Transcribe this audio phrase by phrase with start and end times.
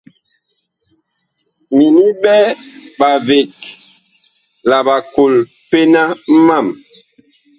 [1.75, 2.35] Mini ɓɛ
[2.99, 3.53] ɓaveg
[4.69, 5.35] la ɓakol
[5.69, 6.01] pena
[6.47, 6.67] mam.